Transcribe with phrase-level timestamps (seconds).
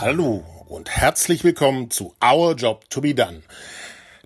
[0.00, 3.42] Hallo und herzlich willkommen zu Our Job to be Done.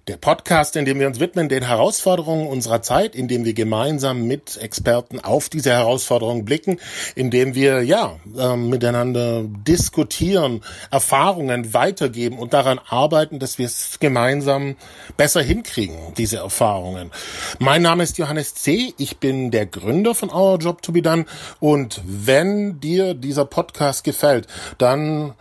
[0.06, 4.24] Der Podcast, in dem wir uns widmen den Herausforderungen unserer Zeit, in dem wir gemeinsam
[4.26, 6.78] mit Experten auf diese Herausforderungen blicken,
[7.14, 13.98] in dem wir ja äh, miteinander diskutieren, Erfahrungen weitergeben und daran arbeiten, dass wir es
[13.98, 14.76] gemeinsam
[15.16, 17.12] besser hinkriegen, diese Erfahrungen.
[17.60, 18.92] Mein Name ist Johannes C.
[18.98, 21.24] Ich bin der Gründer von Our Job to be Done
[21.60, 25.34] und wenn dir dieser Podcast gefällt, dann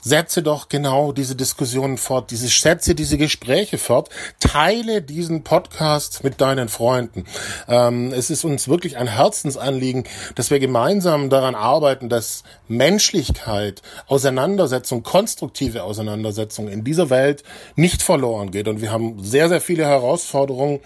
[0.00, 4.08] setze doch genau diese Diskussionen fort, diese setze diese Gespräche fort,
[4.40, 7.24] teile diesen Podcast mit deinen Freunden.
[7.68, 15.02] Ähm, es ist uns wirklich ein Herzensanliegen, dass wir gemeinsam daran arbeiten, dass Menschlichkeit, Auseinandersetzung,
[15.02, 17.42] konstruktive Auseinandersetzung in dieser Welt
[17.74, 18.68] nicht verloren geht.
[18.68, 20.80] Und wir haben sehr, sehr viele Herausforderungen,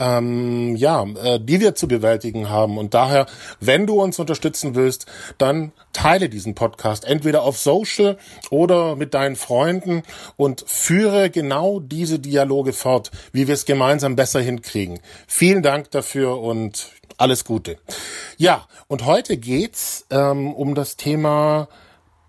[0.00, 2.78] ähm, ja, äh, die wir zu bewältigen haben.
[2.78, 3.26] Und daher,
[3.60, 5.06] wenn du uns unterstützen willst,
[5.38, 8.16] dann teile diesen Podcast entweder auf Social
[8.50, 10.02] oder mit deinen Freunden
[10.36, 15.00] und führe genau diese Dialoge fort, wie wir es gemeinsam besser hinkriegen.
[15.26, 17.76] Vielen Dank dafür und alles Gute.
[18.38, 21.68] Ja, und heute geht's ähm, um das Thema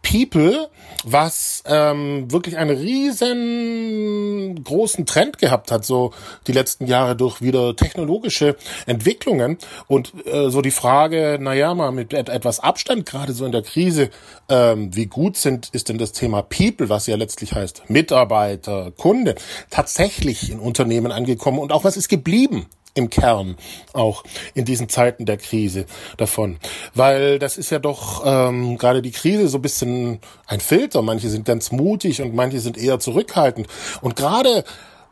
[0.02, 0.69] People,
[1.03, 6.11] was ähm, wirklich einen riesen großen Trend gehabt hat, so
[6.47, 9.57] die letzten Jahre durch wieder technologische Entwicklungen.
[9.88, 13.61] Und äh, so die Frage, naja, mal mit et etwas Abstand, gerade so in der
[13.61, 14.09] Krise,
[14.49, 19.35] ähm, wie gut sind, ist denn das Thema People, was ja letztlich heißt Mitarbeiter, Kunde,
[19.69, 21.59] tatsächlich in Unternehmen angekommen?
[21.59, 23.58] Und auch was ist geblieben im Kern
[23.94, 25.86] auch in diesen Zeiten der Krise
[26.17, 26.58] davon.
[26.94, 31.02] Weil das ist ja doch ähm, gerade die Krise so ein bisschen ein Filter.
[31.02, 33.67] Manche sind ganz mutig und manche sind eher zurückhaltend.
[34.02, 34.64] Und gerade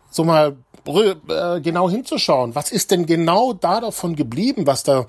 [0.09, 0.57] so mal
[0.87, 5.05] äh, genau hinzuschauen, was ist denn genau da davon geblieben, was da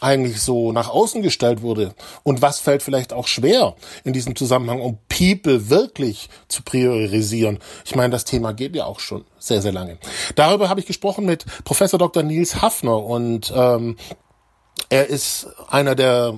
[0.00, 4.80] eigentlich so nach außen gestellt wurde und was fällt vielleicht auch schwer in diesem Zusammenhang,
[4.80, 7.58] um People wirklich zu priorisieren.
[7.84, 9.98] Ich meine, das Thema geht ja auch schon sehr, sehr lange.
[10.34, 12.22] Darüber habe ich gesprochen mit Professor Dr.
[12.22, 13.96] Nils Hafner und ähm,
[14.88, 16.34] er ist einer der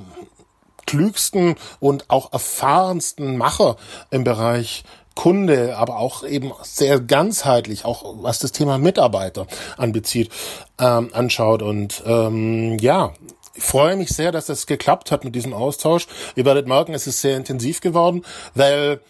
[0.87, 3.77] klügsten und auch erfahrensten Macher
[4.11, 4.85] im Bereich
[5.19, 10.31] Kunde, aber auch eben sehr ganzheitlich, auch was das Thema Mitarbeiter anbezieht,
[10.79, 11.61] ähm, anschaut.
[11.61, 13.13] Und ähm, ja,
[13.55, 16.07] ich freue mich sehr, dass das geklappt hat mit diesem Austausch.
[16.37, 19.01] Ihr werdet merken, es ist sehr intensiv geworden, weil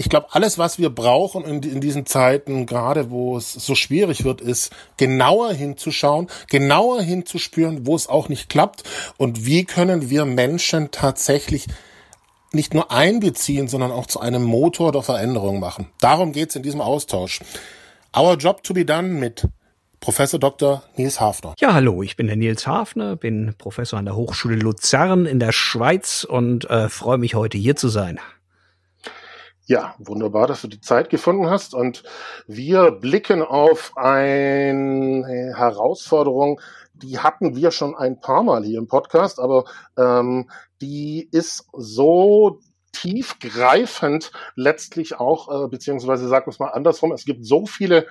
[0.00, 4.22] ich glaube, alles, was wir brauchen in, in, diesen Zeiten, gerade wo es so schwierig
[4.22, 8.84] wird, ist genauer hinzuschauen, genauer hinzuspüren, wo es auch nicht klappt
[9.16, 11.66] und wie können wir Menschen tatsächlich
[12.52, 15.88] nicht nur einbeziehen, sondern auch zu einem Motor der Veränderung machen.
[16.00, 17.40] Darum geht's in diesem Austausch.
[18.16, 19.48] Our Job to be Done mit
[20.00, 20.82] Professor Dr.
[20.96, 21.54] Nils Hafner.
[21.58, 25.52] Ja, hallo, ich bin der Nils Hafner, bin Professor an der Hochschule Luzern in der
[25.52, 28.20] Schweiz und äh, freue mich heute hier zu sein.
[29.66, 32.02] Ja, wunderbar, dass du die Zeit gefunden hast und
[32.46, 36.60] wir blicken auf eine Herausforderung,
[36.94, 39.64] die hatten wir schon ein paar Mal hier im Podcast, aber
[39.96, 40.48] ähm,
[40.80, 42.60] die ist so
[42.92, 48.06] tiefgreifend letztlich auch, äh, beziehungsweise sagen wir es mal andersrum, es gibt so viele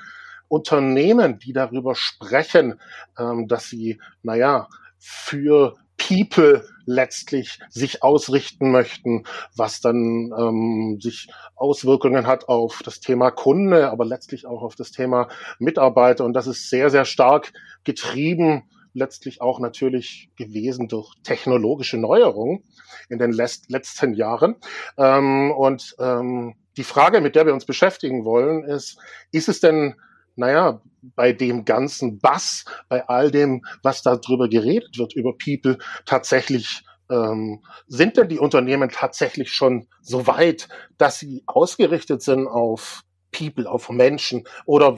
[0.48, 2.80] Unternehmen, die darüber sprechen,
[3.18, 9.26] ähm, dass sie, naja, für People letztlich sich ausrichten möchten,
[9.56, 14.92] was dann ähm, sich Auswirkungen hat auf das Thema Kunde, aber letztlich auch auf das
[14.92, 15.28] Thema
[15.60, 16.24] Mitarbeiter.
[16.24, 17.52] Und das ist sehr, sehr stark
[17.84, 18.64] getrieben,
[18.94, 22.64] letztlich auch natürlich gewesen durch technologische Neuerungen
[23.10, 24.56] in den letzten Jahren.
[24.98, 29.00] Ähm, und ähm, die Frage, mit der wir uns beschäftigen wollen, ist,
[29.32, 29.96] ist es denn
[30.38, 30.82] naja,
[31.16, 37.64] bei dem ganzen Bass, bei all dem, was darüber geredet wird, über People, tatsächlich ähm,
[37.88, 40.68] sind denn die Unternehmen tatsächlich schon so weit,
[40.98, 44.44] dass sie ausgerichtet sind auf People, auf Menschen?
[44.66, 44.98] Oder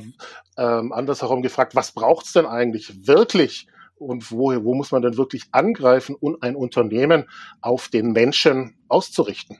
[0.58, 3.68] ähm, andersherum gefragt, was braucht's denn eigentlich wirklich?
[3.96, 7.26] Und wo, wo muss man denn wirklich angreifen, um ein Unternehmen
[7.62, 9.58] auf den Menschen auszurichten?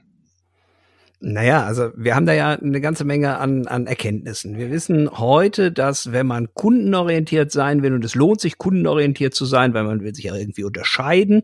[1.22, 4.56] Naja, also wir haben da ja eine ganze Menge an, an Erkenntnissen.
[4.56, 9.44] Wir wissen heute, dass wenn man kundenorientiert sein will, und es lohnt sich, kundenorientiert zu
[9.44, 11.42] sein, weil man will sich ja irgendwie unterscheiden.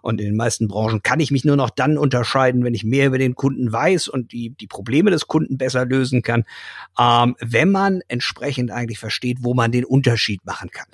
[0.00, 3.08] Und in den meisten Branchen kann ich mich nur noch dann unterscheiden, wenn ich mehr
[3.08, 6.44] über den Kunden weiß und die, die Probleme des Kunden besser lösen kann,
[6.98, 10.88] ähm, wenn man entsprechend eigentlich versteht, wo man den Unterschied machen kann.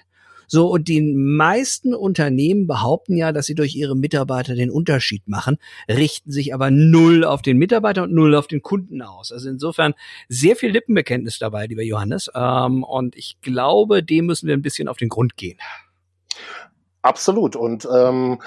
[0.54, 5.58] So, und die meisten Unternehmen behaupten ja, dass sie durch ihre Mitarbeiter den Unterschied machen,
[5.88, 9.32] richten sich aber null auf den Mitarbeiter und null auf den Kunden aus.
[9.32, 9.94] Also insofern
[10.28, 12.30] sehr viel Lippenbekenntnis dabei, lieber Johannes.
[12.36, 15.58] Ähm, und ich glaube, dem müssen wir ein bisschen auf den Grund gehen.
[17.02, 17.56] Absolut.
[17.56, 18.40] Und ähm,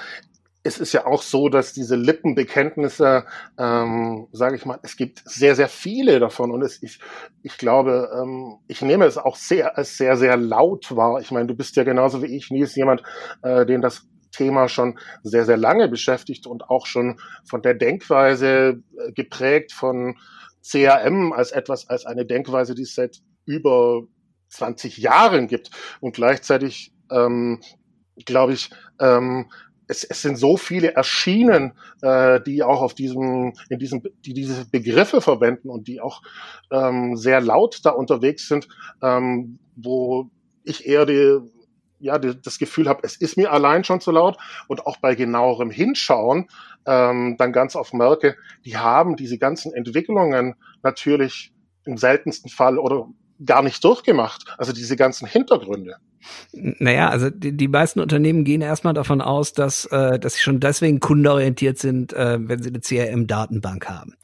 [0.62, 3.24] es ist ja auch so, dass diese Lippenbekenntnisse,
[3.58, 6.98] ähm, sage ich mal, es gibt sehr, sehr viele davon und es, ich,
[7.42, 11.20] ich glaube, ähm, ich nehme es auch sehr, als sehr, sehr laut wahr.
[11.20, 13.02] Ich meine, du bist ja genauso wie ich, nie ist jemand,
[13.42, 18.82] äh, den das Thema schon sehr, sehr lange beschäftigt und auch schon von der Denkweise
[18.98, 20.16] äh, geprägt von
[20.62, 24.02] CRM als etwas, als eine Denkweise, die es seit über
[24.50, 25.70] 20 Jahren gibt
[26.00, 27.60] und gleichzeitig ähm,
[28.24, 28.70] glaube ich,
[29.00, 29.50] ähm,
[29.88, 34.66] es, es sind so viele erschienen, äh, die auch auf diesem, in diesem, die diese
[34.66, 36.22] Begriffe verwenden und die auch
[36.70, 38.68] ähm, sehr laut da unterwegs sind,
[39.02, 40.30] ähm, wo
[40.62, 41.38] ich eher die,
[41.98, 44.36] ja, die, das Gefühl habe, es ist mir allein schon zu laut.
[44.68, 46.48] Und auch bei genauerem Hinschauen
[46.86, 51.52] ähm, dann ganz oft merke, die haben diese ganzen Entwicklungen natürlich
[51.84, 53.08] im seltensten Fall oder
[53.44, 54.44] gar nicht durchgemacht.
[54.58, 55.96] Also diese ganzen Hintergründe.
[56.52, 60.60] Naja, also die, die meisten Unternehmen gehen erstmal davon aus, dass, äh, dass sie schon
[60.60, 64.14] deswegen kundenorientiert sind, äh, wenn sie eine CRM-Datenbank haben.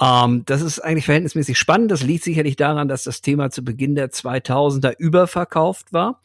[0.00, 1.90] Ähm, das ist eigentlich verhältnismäßig spannend.
[1.90, 6.20] Das liegt sicherlich daran, dass das Thema zu Beginn der 2000er überverkauft war,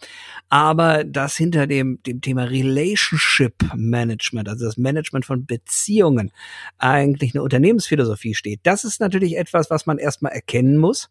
[0.49, 6.31] aber dass hinter dem, dem Thema Relationship Management, also das Management von Beziehungen,
[6.79, 8.61] eigentlich eine Unternehmensphilosophie steht.
[8.63, 11.09] Das ist natürlich etwas, was man erstmal erkennen muss.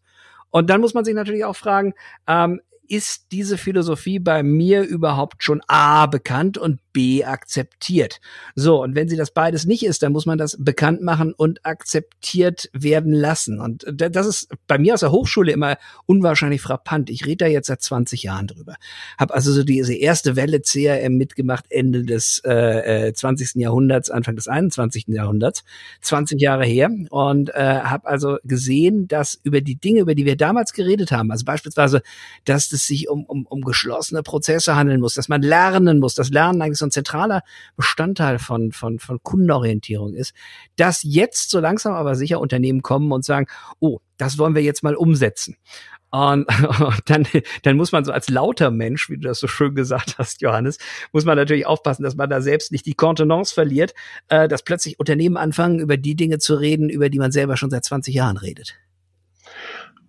[0.51, 1.93] Und dann muss man sich natürlich auch fragen,
[2.27, 6.57] ähm, ist diese Philosophie bei mir überhaupt schon A bekannt?
[6.57, 8.19] Und B akzeptiert?
[8.55, 11.65] So, und wenn sie das beides nicht ist, dann muss man das bekannt machen und
[11.65, 13.61] akzeptiert werden lassen.
[13.61, 17.09] Und das ist bei mir aus der Hochschule immer unwahrscheinlich frappant.
[17.09, 18.75] Ich rede da jetzt seit 20 Jahren drüber.
[19.17, 23.55] Habe also so diese erste Welle CRM mitgemacht, Ende des äh, 20.
[23.55, 25.05] Äh, Jahrhunderts, Anfang des 21.
[25.07, 25.63] Jahrhunderts,
[26.01, 26.89] 20 Jahre her.
[27.09, 31.31] Und äh, habe also gesehen, dass über die Dinge, über die wir damals geredet haben,
[31.31, 32.01] also beispielsweise,
[32.43, 36.15] dass das es sich um, um, um geschlossene Prozesse handeln muss, dass man lernen muss,
[36.15, 37.43] dass Lernen eigentlich so ein zentraler
[37.77, 40.33] Bestandteil von, von, von Kundenorientierung ist,
[40.75, 43.47] dass jetzt so langsam aber sicher Unternehmen kommen und sagen,
[43.79, 45.55] oh, das wollen wir jetzt mal umsetzen.
[46.11, 46.47] Und,
[47.05, 47.27] dann,
[47.61, 50.79] dann muss man so als lauter Mensch, wie du das so schön gesagt hast, Johannes,
[51.13, 53.93] muss man natürlich aufpassen, dass man da selbst nicht die Kontenance verliert,
[54.27, 57.69] äh, dass plötzlich Unternehmen anfangen, über die Dinge zu reden, über die man selber schon
[57.69, 58.79] seit 20 Jahren redet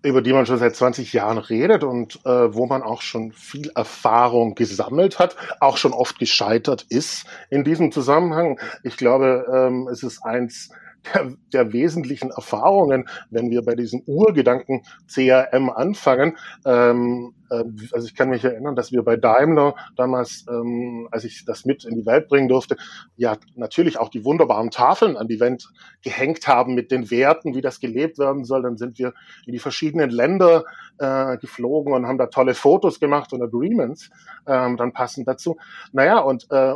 [0.03, 3.71] über die man schon seit 20 Jahren redet und äh, wo man auch schon viel
[3.75, 8.59] Erfahrung gesammelt hat, auch schon oft gescheitert ist in diesem Zusammenhang.
[8.83, 10.71] Ich glaube, ähm, es ist eins
[11.15, 16.37] der, der wesentlichen Erfahrungen, wenn wir bei diesem Urgedanken CRM anfangen.
[16.65, 21.45] Ähm, äh, also ich kann mich erinnern, dass wir bei Daimler damals, ähm, als ich
[21.45, 22.77] das mit in die Welt bringen durfte,
[23.17, 25.69] ja natürlich auch die wunderbaren Tafeln an die Wand
[26.03, 28.63] gehängt haben mit den Werten, wie das gelebt werden soll.
[28.63, 29.13] Dann sind wir
[29.47, 30.65] in die verschiedenen Länder
[30.99, 34.11] äh, geflogen und haben da tolle Fotos gemacht und Agreements
[34.47, 35.57] ähm, dann passend dazu.
[35.93, 36.75] Naja, und äh,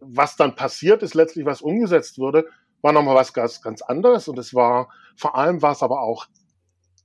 [0.00, 2.46] was dann passiert ist, letztlich was umgesetzt wurde,
[2.82, 4.28] war nochmal was ganz, ganz anderes.
[4.28, 6.26] Und es war, vor allem war es aber auch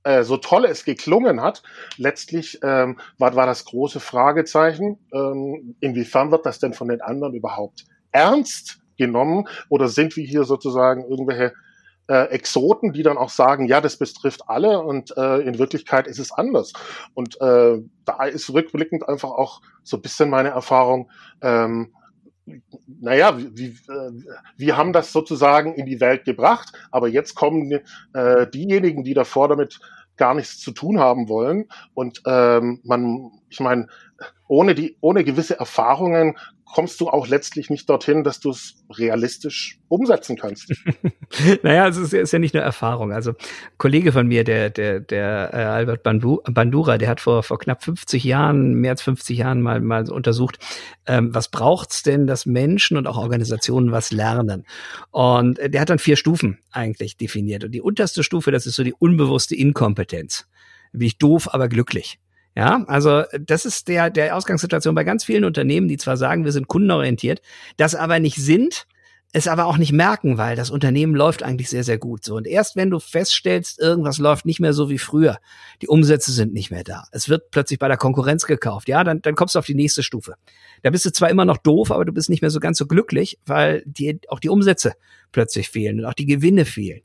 [0.04, 1.62] äh, so toll es geklungen hat,
[1.96, 7.34] letztlich ähm, war, war das große Fragezeichen, ähm, inwiefern wird das denn von den anderen
[7.34, 11.52] überhaupt ernst genommen oder sind wir hier sozusagen irgendwelche
[12.08, 16.18] äh, Exoten, die dann auch sagen, ja, das betrifft alle und äh, in Wirklichkeit ist
[16.18, 16.72] es anders.
[17.14, 21.10] Und äh, da ist rückblickend einfach auch so ein bisschen meine Erfahrung,
[21.42, 21.94] ähm,
[23.00, 23.72] naja, wir,
[24.56, 27.80] wir haben das sozusagen in die Welt gebracht, aber jetzt kommen
[28.14, 29.80] äh, diejenigen, die davor damit
[30.16, 31.68] gar nichts zu tun haben wollen.
[31.94, 33.88] Und ähm, man, ich meine,
[34.48, 36.36] ohne die, ohne gewisse Erfahrungen
[36.72, 40.72] kommst du auch letztlich nicht dorthin, dass du es realistisch umsetzen kannst.
[41.62, 43.12] naja, es ist, ist, ja nicht nur Erfahrung.
[43.12, 43.34] Also
[43.76, 47.84] Kollege von mir, der, der, der äh, Albert Bandu, Bandura, der hat vor, vor knapp
[47.84, 50.58] 50 Jahren, mehr als 50 Jahren mal, mal untersucht,
[51.06, 54.64] ähm, was braucht's denn, dass Menschen und auch Organisationen was lernen?
[55.10, 57.64] Und äh, der hat dann vier Stufen eigentlich definiert.
[57.64, 60.46] Und die unterste Stufe, das ist so die unbewusste Inkompetenz.
[60.92, 62.18] Wie ich doof, aber glücklich.
[62.54, 66.52] Ja, also das ist der, der Ausgangssituation bei ganz vielen Unternehmen, die zwar sagen, wir
[66.52, 67.40] sind kundenorientiert,
[67.78, 68.86] das aber nicht sind,
[69.32, 72.22] es aber auch nicht merken, weil das Unternehmen läuft eigentlich sehr, sehr gut.
[72.22, 72.36] So.
[72.36, 75.38] Und erst wenn du feststellst, irgendwas läuft nicht mehr so wie früher,
[75.80, 79.22] die Umsätze sind nicht mehr da, es wird plötzlich bei der Konkurrenz gekauft, ja, dann,
[79.22, 80.34] dann kommst du auf die nächste Stufe.
[80.82, 82.86] Da bist du zwar immer noch doof, aber du bist nicht mehr so ganz so
[82.86, 84.92] glücklich, weil dir auch die Umsätze
[85.32, 87.00] plötzlich fehlen und auch die Gewinne fehlen.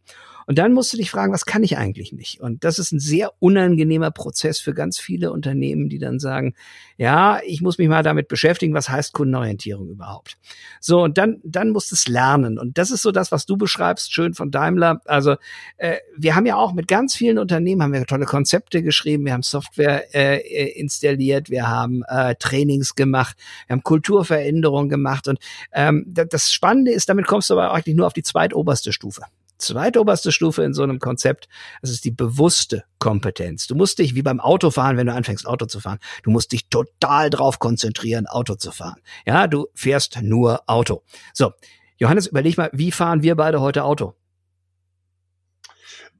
[0.48, 2.40] Und dann musst du dich fragen, was kann ich eigentlich nicht?
[2.40, 6.56] Und das ist ein sehr unangenehmer Prozess für ganz viele Unternehmen, die dann sagen,
[6.96, 10.38] ja, ich muss mich mal damit beschäftigen, was heißt Kundenorientierung überhaupt?
[10.80, 12.58] So, und dann, dann musst du es lernen.
[12.58, 15.02] Und das ist so das, was du beschreibst, schön von Daimler.
[15.04, 15.36] Also,
[15.76, 19.34] äh, wir haben ja auch mit ganz vielen Unternehmen, haben wir tolle Konzepte geschrieben, wir
[19.34, 23.36] haben Software äh, installiert, wir haben äh, Trainings gemacht,
[23.68, 25.28] wir haben Kulturveränderungen gemacht.
[25.28, 25.40] Und
[25.74, 29.24] ähm, das Spannende ist, damit kommst du aber eigentlich nur auf die zweitoberste Stufe
[29.58, 31.48] zweitoberste Stufe in so einem Konzept,
[31.82, 33.68] das ist die bewusste Kompetenz.
[33.68, 36.70] Du musst dich, wie beim Autofahren, wenn du anfängst, Auto zu fahren, du musst dich
[36.70, 39.02] total drauf konzentrieren, Auto zu fahren.
[39.26, 41.04] Ja, du fährst nur Auto.
[41.34, 41.52] So,
[41.98, 44.14] Johannes, überleg mal, wie fahren wir beide heute Auto?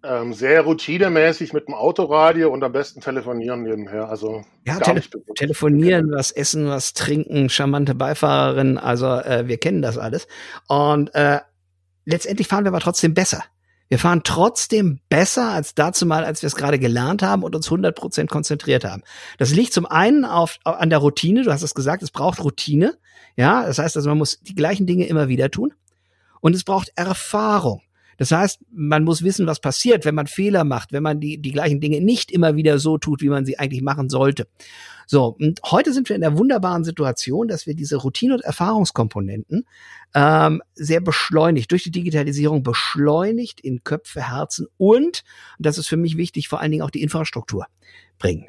[0.04, 4.08] Ähm, sehr routinemäßig mit dem Autoradio und am besten telefonieren nebenher.
[4.08, 5.02] Also ja, tele
[5.36, 8.78] telefonieren, was essen, was trinken, charmante Beifahrerin.
[8.78, 10.28] Also äh, wir kennen das alles.
[10.68, 11.40] Und äh,
[12.08, 13.44] letztendlich fahren wir aber trotzdem besser.
[13.90, 17.68] Wir fahren trotzdem besser als dazu mal, als wir es gerade gelernt haben und uns
[17.68, 19.04] 100 Prozent konzentriert haben.
[19.38, 21.44] Das liegt zum einen auf, an der Routine.
[21.44, 22.98] Du hast es gesagt, es braucht Routine.
[23.38, 25.74] Ja, das heißt also, man muss die gleichen Dinge immer wieder tun.
[26.42, 27.82] Und es braucht Erfahrung.
[28.18, 31.52] Das heißt, man muss wissen, was passiert, wenn man Fehler macht, wenn man die, die
[31.52, 34.48] gleichen Dinge nicht immer wieder so tut, wie man sie eigentlich machen sollte.
[35.06, 39.66] So, und heute sind wir in der wunderbaren Situation, dass wir diese Routine- und Erfahrungskomponenten
[40.14, 45.24] ähm, sehr beschleunigt, durch die Digitalisierung beschleunigt in Köpfe, Herzen und, und
[45.66, 47.68] das ist für mich wichtig, vor allen Dingen auch die Infrastruktur
[48.20, 48.48] bringen.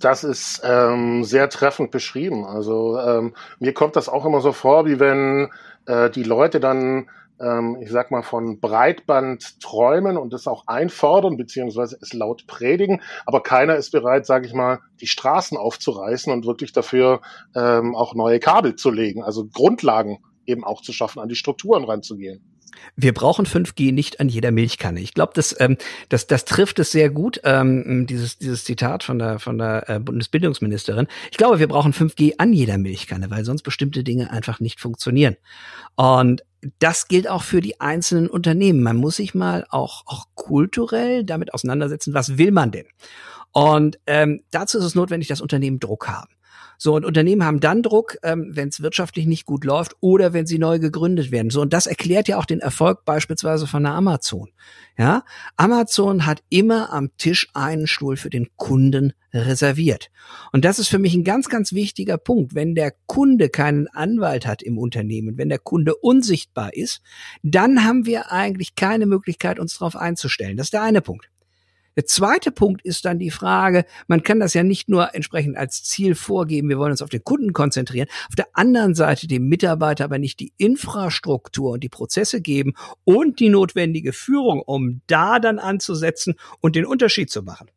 [0.00, 2.44] Das ist ähm, sehr treffend beschrieben.
[2.44, 5.50] Also ähm, mir kommt das auch immer so vor, wie wenn
[5.86, 7.10] äh, die Leute dann
[7.80, 13.42] ich sag mal, von Breitband träumen und das auch einfordern, beziehungsweise es laut predigen, aber
[13.42, 17.22] keiner ist bereit, sage ich mal, die Straßen aufzureißen und wirklich dafür
[17.54, 21.84] ähm, auch neue Kabel zu legen, also Grundlagen eben auch zu schaffen, an die Strukturen
[21.84, 22.42] ranzugehen.
[22.96, 25.00] Wir brauchen 5G nicht an jeder Milchkanne.
[25.00, 25.76] Ich glaube, das, ähm,
[26.08, 29.98] das, das trifft es sehr gut, ähm, dieses, dieses Zitat von der, von der äh,
[29.98, 31.06] Bundesbildungsministerin.
[31.30, 35.36] Ich glaube, wir brauchen 5G an jeder Milchkanne, weil sonst bestimmte Dinge einfach nicht funktionieren.
[35.96, 36.42] Und
[36.78, 38.82] das gilt auch für die einzelnen Unternehmen.
[38.82, 42.86] Man muss sich mal auch, auch kulturell damit auseinandersetzen, was will man denn?
[43.52, 46.30] Und ähm, dazu ist es notwendig, dass Unternehmen Druck haben.
[46.82, 50.46] So, und Unternehmen haben dann Druck, ähm, wenn es wirtschaftlich nicht gut läuft oder wenn
[50.46, 51.50] sie neu gegründet werden.
[51.50, 54.48] So, und das erklärt ja auch den Erfolg beispielsweise von der Amazon.
[54.96, 55.24] Ja,
[55.58, 60.10] Amazon hat immer am Tisch einen Stuhl für den Kunden reserviert.
[60.52, 62.54] Und das ist für mich ein ganz, ganz wichtiger Punkt.
[62.54, 67.02] Wenn der Kunde keinen Anwalt hat im Unternehmen, wenn der Kunde unsichtbar ist,
[67.42, 70.56] dann haben wir eigentlich keine Möglichkeit, uns darauf einzustellen.
[70.56, 71.28] Das ist der eine Punkt.
[71.96, 75.82] Der zweite Punkt ist dann die Frage, man kann das ja nicht nur entsprechend als
[75.82, 80.04] Ziel vorgeben, wir wollen uns auf den Kunden konzentrieren, auf der anderen Seite dem Mitarbeiter
[80.04, 85.58] aber nicht die Infrastruktur und die Prozesse geben und die notwendige Führung, um da dann
[85.58, 87.70] anzusetzen und den Unterschied zu machen.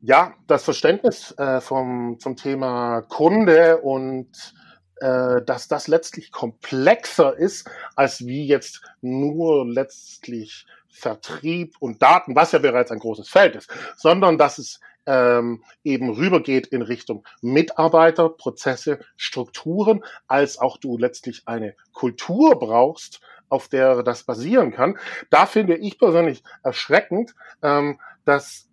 [0.00, 4.54] Ja, das Verständnis äh, vom, zum Thema Kunde und
[5.00, 12.52] äh, dass das letztlich komplexer ist, als wie jetzt nur letztlich Vertrieb und Daten, was
[12.52, 18.28] ja bereits ein großes Feld ist, sondern dass es ähm, eben rübergeht in Richtung Mitarbeiter,
[18.28, 24.98] Prozesse, Strukturen, als auch du letztlich eine Kultur brauchst, auf der das basieren kann.
[25.30, 28.68] Da finde ich persönlich erschreckend, ähm, dass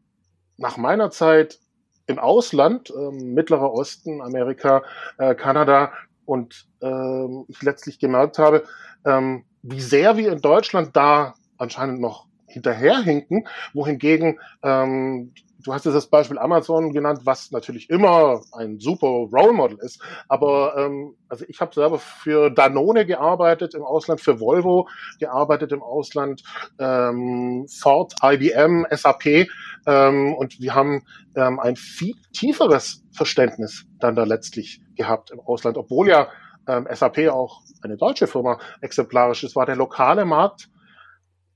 [0.57, 1.59] nach meiner Zeit
[2.07, 4.83] im Ausland, ähm, Mittlerer Osten, Amerika,
[5.17, 5.93] äh, Kanada
[6.25, 8.63] und ähm, ich letztlich gemerkt habe,
[9.05, 15.95] ähm, wie sehr wir in Deutschland da anscheinend noch hinterherhinken, wohingegen ähm, du hast jetzt
[15.95, 20.01] das Beispiel Amazon genannt, was natürlich immer ein super Role Model ist.
[20.27, 24.87] Aber ähm, also ich habe selber für Danone gearbeitet im Ausland, für Volvo
[25.19, 26.43] gearbeitet im Ausland,
[26.79, 29.47] ähm, Ford, IBM, SAP
[29.87, 31.03] ähm, und wir haben
[31.35, 36.27] ähm, ein viel tieferes Verständnis dann da letztlich gehabt im Ausland, obwohl ja
[36.67, 40.69] ähm, SAP auch eine deutsche Firma exemplarisch ist, war der lokale Markt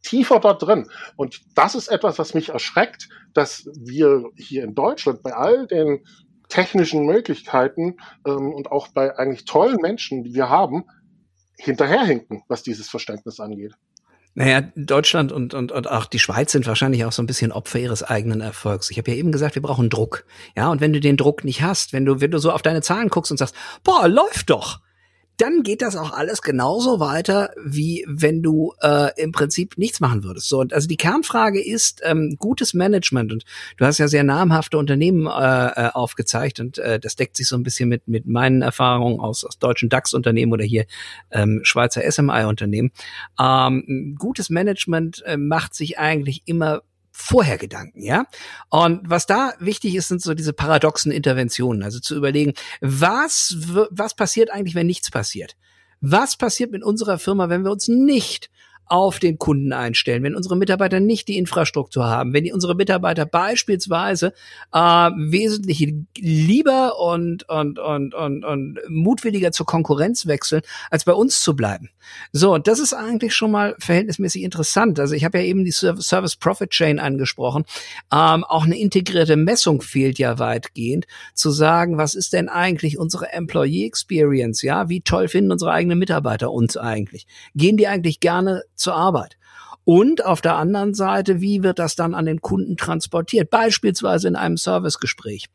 [0.01, 0.89] tiefer dort drin.
[1.16, 6.06] Und das ist etwas, was mich erschreckt, dass wir hier in Deutschland bei all den
[6.50, 10.86] technischen Möglichkeiten ähm, und auch bei eigentlich tollen Menschen, die wir haben,
[11.58, 13.74] hinterherhinken, was dieses Verständnis angeht.
[14.36, 17.80] Naja, Deutschland und, und, und auch die Schweiz sind wahrscheinlich auch so ein bisschen Opfer
[17.80, 18.92] ihres eigenen Erfolgs.
[18.92, 20.25] Ich habe ja eben gesagt, wir brauchen Druck.
[20.56, 22.84] Ja, und wenn du den Druck nicht hast, wenn du, wenn du so auf deine
[22.84, 24.80] Zahlen guckst und sagst, boah, läuft doch,
[25.38, 30.24] dann geht das auch alles genauso weiter, wie wenn du äh, im Prinzip nichts machen
[30.24, 30.50] würdest.
[30.50, 33.32] So, und also die Kernfrage ist ähm, gutes Management.
[33.32, 33.44] Und
[33.77, 37.56] du hast ja sehr namhafte Unternehmen äh, äh, aufgezeigt und äh, das deckt sich so
[37.56, 40.86] ein bisschen mit mit meinen Erfahrungen aus, aus deutschen DAX-Unternehmen oder hier
[41.32, 42.91] ähm, Schweizer SMI-Unternehmen.
[43.39, 46.82] Ähm, gutes Management äh, macht sich eigentlich immer
[47.19, 48.25] vorher Gedanken, ja?
[48.69, 53.57] Und was da wichtig ist, sind so diese paradoxen Interventionen, also zu überlegen, was,
[53.89, 55.57] was passiert eigentlich, wenn nichts passiert?
[56.00, 58.51] Was passiert mit unserer Firma, wenn wir uns nicht
[58.89, 63.25] auf den Kunden einstellen, wenn unsere Mitarbeiter nicht die Infrastruktur haben, wenn die unsere Mitarbeiter
[63.25, 64.34] beispielsweise
[64.74, 71.41] äh, wesentlich lieber und, und, und, und, und mutwilliger zur Konkurrenz wechseln, als bei uns
[71.41, 71.89] zu bleiben.
[72.32, 75.00] So, das ist eigentlich schon mal verhältnismäßig interessant.
[75.00, 77.65] Also ich habe ja eben die Service Profit Chain angesprochen.
[78.12, 83.32] Ähm, auch eine integrierte Messung fehlt ja weitgehend, zu sagen, was ist denn eigentlich unsere
[83.34, 84.62] Employee Experience?
[84.62, 87.27] Ja, wie toll finden unsere eigenen Mitarbeiter uns eigentlich?
[87.56, 89.38] Gehen die eigentlich gerne zur Arbeit.
[89.89, 93.50] Und auf der anderen Seite, wie wird das dann an den Kunden transportiert?
[93.50, 95.46] Beispielsweise in einem Servicegespräch.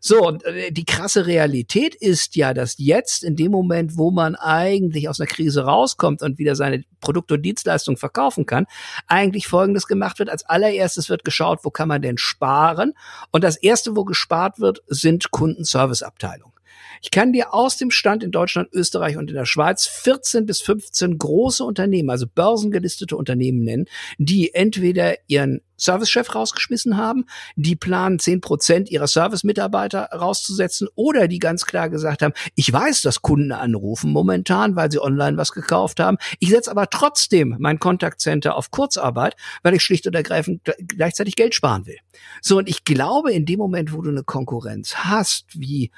[0.00, 4.36] So, und äh, die krasse Realität ist ja, dass jetzt in dem Moment, wo man
[4.36, 8.66] eigentlich aus einer Krise rauskommt und wieder seine Produkte und Dienstleistungen verkaufen kann,
[9.08, 10.30] eigentlich Folgendes gemacht wird.
[10.30, 12.92] Als allererstes wird geschaut, wo kann man denn sparen?
[13.32, 16.54] Und das erste, wo gespart wird, sind Kundenserviceabteilungen.
[17.02, 20.60] Ich kann dir aus dem Stand in Deutschland, Österreich und in der Schweiz 14 bis
[20.60, 23.86] 15 große Unternehmen, also börsengelistete Unternehmen nennen,
[24.18, 27.24] die entweder ihren Servicechef rausgeschmissen haben,
[27.56, 33.00] die planen 10 Prozent ihrer Service-Mitarbeiter rauszusetzen oder die ganz klar gesagt haben, ich weiß,
[33.00, 36.18] dass Kunden anrufen momentan, weil sie online was gekauft haben.
[36.38, 41.54] Ich setze aber trotzdem mein Kontaktcenter auf Kurzarbeit, weil ich schlicht und ergreifend gleichzeitig Geld
[41.54, 41.98] sparen will.
[42.42, 45.90] So, und ich glaube, in dem Moment, wo du eine Konkurrenz hast, wie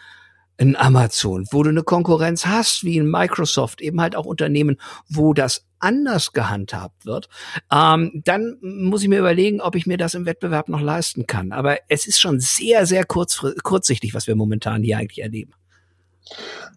[0.59, 4.79] ein Amazon, wo du eine Konkurrenz hast, wie in Microsoft, eben halt auch Unternehmen,
[5.09, 7.29] wo das anders gehandhabt wird,
[7.73, 11.53] ähm, dann muss ich mir überlegen, ob ich mir das im Wettbewerb noch leisten kann.
[11.53, 15.53] Aber es ist schon sehr, sehr kurz, kurzsichtig, was wir momentan hier eigentlich erleben.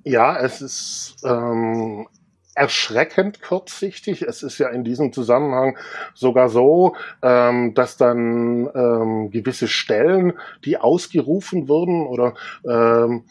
[0.03, 2.08] Ja, es ist ähm,
[2.55, 4.21] erschreckend kurzsichtig.
[4.24, 5.77] Es ist ja in diesem Zusammenhang
[6.13, 10.33] sogar so, ähm, dass dann ähm, gewisse Stellen,
[10.63, 12.33] die ausgerufen wurden oder
[12.67, 13.25] ähm,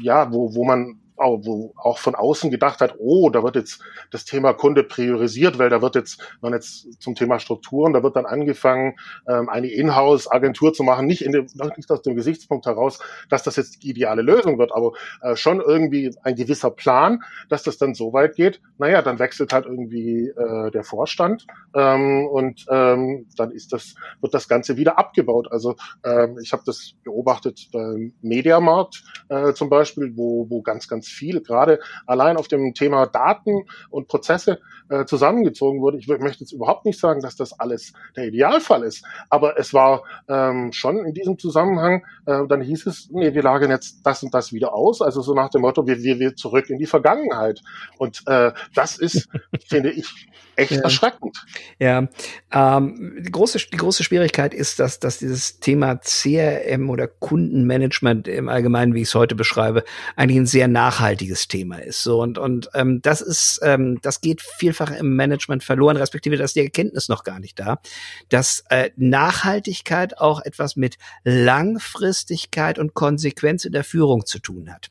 [0.00, 3.80] ja, wo, wo man wo auch von außen gedacht hat, oh, da wird jetzt
[4.10, 8.16] das Thema Kunde priorisiert, weil da wird jetzt, man jetzt zum Thema Strukturen, da wird
[8.16, 8.96] dann angefangen,
[9.28, 11.46] ähm, eine Inhouse-Agentur zu machen, nicht, in dem,
[11.76, 14.92] nicht aus dem Gesichtspunkt heraus, dass das jetzt die ideale Lösung wird, aber
[15.22, 18.60] äh, schon irgendwie ein gewisser Plan, dass das dann so weit geht.
[18.78, 24.34] Naja, dann wechselt halt irgendwie äh, der Vorstand ähm, und ähm, dann ist das, wird
[24.34, 25.48] das Ganze wieder abgebaut.
[25.50, 31.05] Also ähm, ich habe das beobachtet beim Mediamarkt äh, zum Beispiel, wo, wo ganz, ganz
[31.06, 35.98] ganz viel, gerade allein auf dem Thema Daten und Prozesse äh, zusammengezogen wurde.
[35.98, 40.02] Ich möchte jetzt überhaupt nicht sagen, dass das alles der Idealfall ist, aber es war
[40.28, 44.34] ähm, schon in diesem Zusammenhang, äh, dann hieß es, nee, wir lagern jetzt das und
[44.34, 47.60] das wieder aus, also so nach dem Motto, wir, wir, wir zurück in die Vergangenheit.
[47.98, 49.28] Und äh, das ist,
[49.68, 50.80] finde ich, echt ja.
[50.80, 51.44] erschreckend.
[51.78, 52.08] Ja,
[52.52, 58.48] ähm, die, große, die große Schwierigkeit ist, dass, dass dieses Thema CRM oder Kundenmanagement im
[58.48, 59.84] Allgemeinen, wie ich es heute beschreibe,
[60.16, 62.02] eigentlich ein sehr nachhaltiges Thema ist.
[62.02, 66.54] So und und ähm, das ist, ähm, das geht vielfach im Management verloren, respektive dass
[66.54, 67.80] die Erkenntnis noch gar nicht da,
[68.28, 74.90] dass äh, Nachhaltigkeit auch etwas mit Langfristigkeit und Konsequenz in der Führung zu tun hat.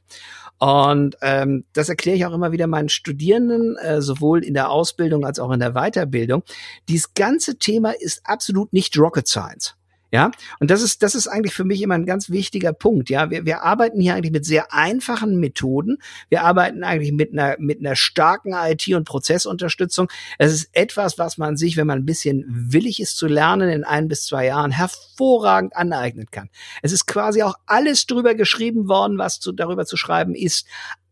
[0.58, 5.26] Und ähm, das erkläre ich auch immer wieder meinen Studierenden, äh, sowohl in der Ausbildung
[5.26, 6.44] als auch in der Weiterbildung.
[6.88, 9.76] Dieses ganze Thema ist absolut nicht Rocket Science.
[10.12, 13.10] Ja, und das ist, das ist eigentlich für mich immer ein ganz wichtiger Punkt.
[13.10, 15.98] Ja, wir, wir arbeiten hier eigentlich mit sehr einfachen Methoden.
[16.30, 20.08] Wir arbeiten eigentlich mit einer, mit einer starken IT- und Prozessunterstützung.
[20.38, 23.84] Es ist etwas, was man sich, wenn man ein bisschen willig ist zu lernen, in
[23.84, 26.50] ein bis zwei Jahren hervorragend aneignen kann.
[26.82, 30.65] Es ist quasi auch alles drüber geschrieben worden, was zu, darüber zu schreiben ist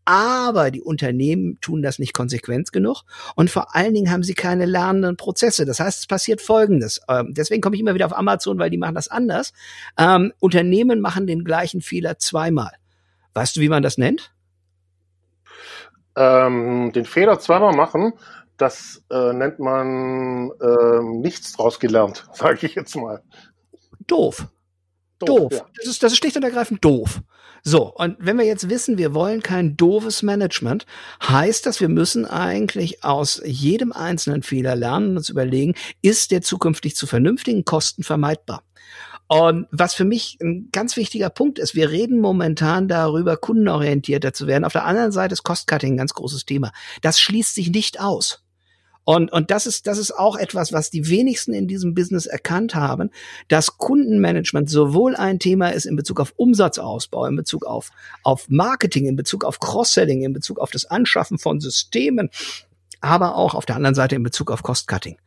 [0.04, 3.02] aber die Unternehmen tun das nicht konsequent genug
[3.36, 5.64] und vor allen Dingen haben sie keine lernenden Prozesse.
[5.64, 7.00] Das heißt, es passiert Folgendes.
[7.08, 9.52] Ähm, deswegen komme ich immer wieder auf Amazon, weil die machen das anders.
[9.98, 12.72] Ähm, Unternehmen machen den gleichen Fehler zweimal.
[13.34, 14.32] Weißt du, wie man das nennt?
[16.16, 18.12] Ähm, den Fehler zweimal machen,
[18.56, 23.22] das äh, nennt man äh, nichts draus gelernt, sage ich jetzt mal.
[24.06, 24.46] Doof.
[25.24, 25.50] Doof.
[25.50, 25.52] doof.
[25.52, 25.66] Ja.
[25.76, 27.22] Das, ist, das ist schlicht und ergreifend doof.
[27.66, 30.84] So, und wenn wir jetzt wissen, wir wollen kein doofes Management,
[31.26, 36.42] heißt das, wir müssen eigentlich aus jedem einzelnen Fehler lernen und uns überlegen, ist der
[36.42, 38.62] zukünftig zu vernünftigen Kosten vermeidbar?
[39.28, 44.46] Und was für mich ein ganz wichtiger Punkt ist, wir reden momentan darüber, kundenorientierter zu
[44.46, 44.64] werden.
[44.64, 46.70] Auf der anderen Seite ist Cost-Cutting ein ganz großes Thema.
[47.00, 48.43] Das schließt sich nicht aus.
[49.04, 52.74] Und, und das ist, das ist auch etwas, was die wenigsten in diesem Business erkannt
[52.74, 53.10] haben,
[53.48, 57.90] dass Kundenmanagement sowohl ein Thema ist in Bezug auf Umsatzausbau, in Bezug auf,
[58.22, 62.30] auf Marketing, in Bezug auf Cross-Selling, in Bezug auf das Anschaffen von Systemen,
[63.00, 65.18] aber auch auf der anderen Seite in Bezug auf Cost-Cutting.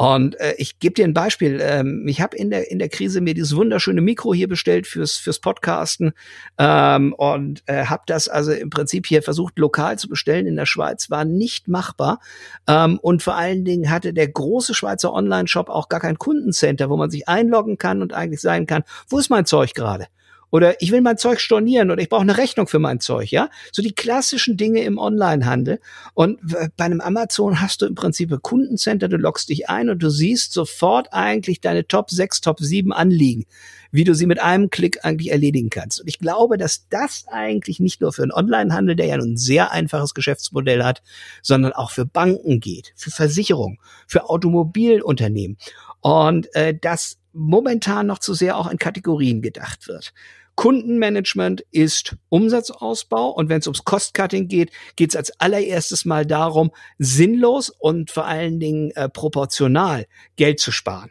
[0.00, 1.60] Und äh, ich gebe dir ein Beispiel.
[1.60, 5.18] Ähm, ich habe in der in der Krise mir dieses wunderschöne Mikro hier bestellt fürs
[5.18, 6.12] fürs Podcasten
[6.56, 10.64] ähm, und äh, habe das also im Prinzip hier versucht lokal zu bestellen in der
[10.64, 11.10] Schweiz.
[11.10, 12.20] War nicht machbar
[12.66, 16.96] ähm, und vor allen Dingen hatte der große Schweizer Online-Shop auch gar kein Kundencenter, wo
[16.96, 20.06] man sich einloggen kann und eigentlich sein kann, wo ist mein Zeug gerade?
[20.50, 23.50] Oder ich will mein Zeug stornieren oder ich brauche eine Rechnung für mein Zeug, ja?
[23.72, 25.80] So die klassischen Dinge im Onlinehandel.
[26.14, 26.40] Und
[26.76, 30.10] bei einem Amazon hast du im Prinzip ein Kundencenter, du loggst dich ein und du
[30.10, 33.44] siehst sofort eigentlich deine Top 6, Top 7 anliegen,
[33.92, 36.00] wie du sie mit einem Klick eigentlich erledigen kannst.
[36.00, 39.36] Und ich glaube, dass das eigentlich nicht nur für einen Onlinehandel, der ja nun ein
[39.36, 41.02] sehr einfaches Geschäftsmodell hat,
[41.42, 45.58] sondern auch für Banken geht, für Versicherungen, für Automobilunternehmen.
[46.00, 50.12] Und äh, das momentan noch zu sehr auch in Kategorien gedacht wird.
[50.60, 56.70] Kundenmanagement ist Umsatzausbau und wenn es ums Cost-Cutting geht, geht es als allererstes mal darum,
[56.98, 61.10] sinnlos und vor allen Dingen äh, proportional Geld zu sparen.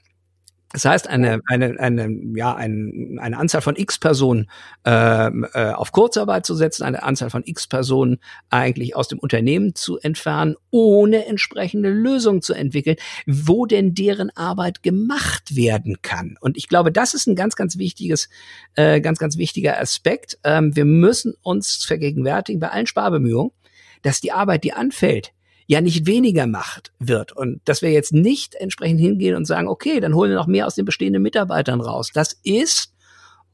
[0.72, 4.50] Das heißt, eine, eine, eine, ja, ein, eine Anzahl von x Personen
[4.86, 8.20] ähm, äh, auf Kurzarbeit zu setzen, eine Anzahl von x Personen
[8.52, 14.84] eigentlich aus dem Unternehmen zu entfernen, ohne entsprechende Lösungen zu entwickeln, wo denn deren Arbeit
[14.84, 16.36] gemacht werden kann.
[16.40, 18.30] Und ich glaube, das ist ein ganz, ganz wichtiges,
[18.76, 20.38] äh, ganz, ganz wichtiger Aspekt.
[20.44, 23.52] Ähm, wir müssen uns vergegenwärtigen bei allen Sparbemühungen,
[24.04, 25.34] dass die Arbeit, die anfällt,
[25.70, 27.32] ja nicht weniger macht wird.
[27.32, 30.66] Und dass wir jetzt nicht entsprechend hingehen und sagen, okay, dann holen wir noch mehr
[30.66, 32.10] aus den bestehenden Mitarbeitern raus.
[32.12, 32.92] Das ist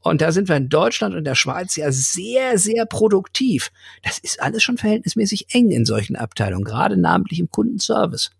[0.00, 3.70] und da sind wir in Deutschland und der Schweiz ja sehr, sehr produktiv.
[4.02, 8.30] Das ist alles schon verhältnismäßig eng in solchen Abteilungen, gerade namentlich im Kundenservice.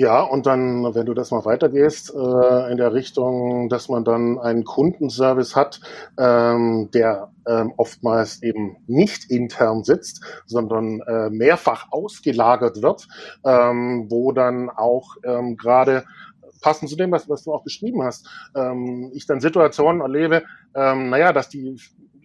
[0.00, 4.38] Ja, und dann, wenn du das mal weitergehst, äh, in der Richtung, dass man dann
[4.38, 5.80] einen Kundenservice hat,
[6.16, 13.08] ähm, der ähm, oftmals eben nicht intern sitzt, sondern äh, mehrfach ausgelagert wird,
[13.44, 16.04] ähm, wo dann auch ähm, gerade
[16.60, 20.44] passend zu dem, was, was du auch beschrieben hast, ähm, ich dann Situationen erlebe,
[20.76, 21.76] ähm, naja, dass die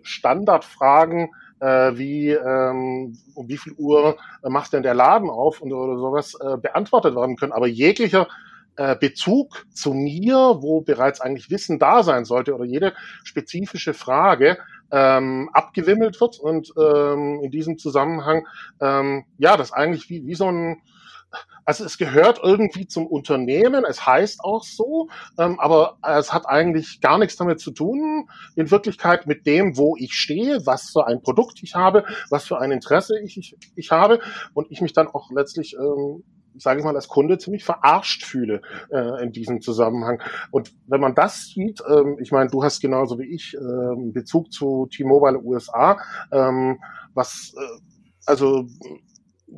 [0.03, 1.31] Standardfragen
[1.63, 5.97] äh, wie ähm, um wie viel Uhr äh, macht denn der Laden auf und oder
[5.97, 7.54] sowas äh, beantwortet werden können.
[7.54, 8.28] Aber jeglicher
[8.76, 14.58] äh, Bezug zu mir, wo bereits eigentlich Wissen da sein sollte oder jede spezifische Frage
[14.91, 18.45] ähm, abgewimmelt wird und ähm, in diesem Zusammenhang
[18.82, 20.82] ähm, ja das eigentlich wie, wie so ein
[21.65, 27.02] also es gehört irgendwie zum Unternehmen, es heißt auch so, ähm, aber es hat eigentlich
[27.02, 31.22] gar nichts damit zu tun, in Wirklichkeit mit dem, wo ich stehe, was für ein
[31.22, 34.19] Produkt ich habe, was für ein Interesse ich, ich, ich habe
[34.54, 36.24] und ich mich dann auch letztlich ähm,
[36.58, 40.22] sage ich mal, als Kunde ziemlich verarscht fühle äh, in diesem Zusammenhang.
[40.52, 44.52] Und wenn man das sieht, ähm, ich meine, du hast genauso wie ich äh, Bezug
[44.52, 46.00] zu T-Mobile USA,
[46.32, 46.80] ähm,
[47.13, 47.82] was äh,
[48.26, 48.67] also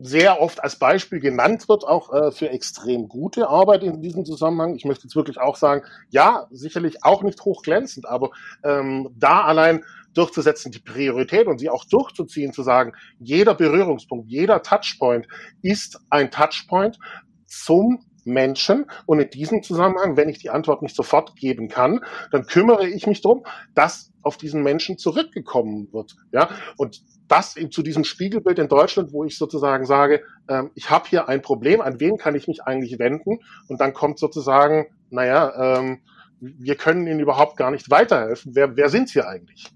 [0.02, 4.76] sehr oft als Beispiel genannt wird, auch äh, für extrem gute Arbeit in diesem Zusammenhang.
[4.76, 8.32] Ich möchte jetzt wirklich auch sagen, ja, sicherlich auch nicht hochglänzend, aber
[8.64, 14.62] ähm, da allein durchzusetzen, die Priorität und sie auch durchzuziehen, zu sagen, jeder Berührungspunkt, jeder
[14.62, 15.28] Touchpoint
[15.62, 16.98] ist ein Touchpoint
[17.46, 18.86] zum Menschen.
[19.06, 23.08] Und in diesem Zusammenhang, wenn ich die Antwort nicht sofort geben kann, dann kümmere ich
[23.08, 26.16] mich darum, dass auf diesen Menschen zurückgekommen wird.
[26.32, 31.08] Ja, und das zu diesem Spiegelbild in Deutschland, wo ich sozusagen sage, ähm, ich habe
[31.08, 33.40] hier ein Problem, an wen kann ich mich eigentlich wenden?
[33.68, 36.02] Und dann kommt sozusagen, naja, ähm,
[36.40, 38.56] wir können Ihnen überhaupt gar nicht weiterhelfen.
[38.56, 39.75] Wer, wer sind Sie eigentlich?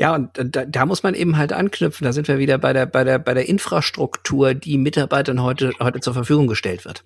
[0.00, 2.04] Ja, und da, da muss man eben halt anknüpfen.
[2.04, 5.98] Da sind wir wieder bei der, bei der, bei der Infrastruktur, die Mitarbeitern heute, heute
[5.98, 7.02] zur Verfügung gestellt wird.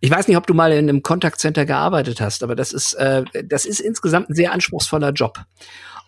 [0.00, 2.94] Ich weiß nicht, ob du mal in einem Contact Center gearbeitet hast, aber das ist,
[2.94, 5.38] äh, das ist insgesamt ein sehr anspruchsvoller Job.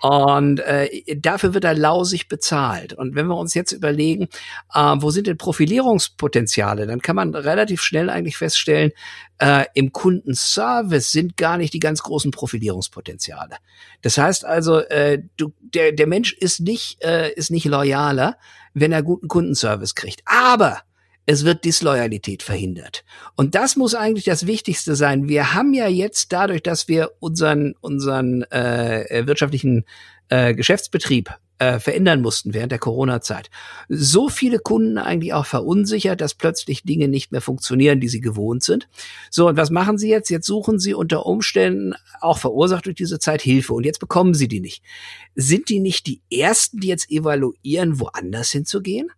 [0.04, 2.92] Und äh, dafür wird er lausig bezahlt.
[2.92, 4.28] Und wenn wir uns jetzt überlegen,
[4.74, 8.92] äh, wo sind denn Profilierungspotenziale, dann kann man relativ schnell eigentlich feststellen,
[9.38, 13.56] äh, im Kundenservice sind gar nicht die ganz großen Profilierungspotenziale.
[14.02, 18.36] Das heißt also, äh, du, der, der Mensch ist nicht, äh, ist nicht loyaler,
[18.74, 20.20] wenn er guten Kundenservice kriegt.
[20.26, 20.82] Aber
[21.26, 23.04] es wird Disloyalität verhindert.
[23.36, 25.28] Und das muss eigentlich das Wichtigste sein.
[25.28, 29.84] Wir haben ja jetzt dadurch, dass wir unseren, unseren äh, wirtschaftlichen
[30.28, 33.48] äh, Geschäftsbetrieb äh, verändern mussten während der Corona-Zeit.
[33.88, 38.62] So viele Kunden eigentlich auch verunsichert, dass plötzlich Dinge nicht mehr funktionieren, die sie gewohnt
[38.62, 38.88] sind.
[39.30, 40.30] So, und was machen sie jetzt?
[40.30, 43.72] Jetzt suchen sie unter Umständen, auch verursacht durch diese Zeit, Hilfe.
[43.72, 44.82] Und jetzt bekommen sie die nicht.
[45.36, 49.10] Sind die nicht die Ersten, die jetzt evaluieren, woanders hinzugehen?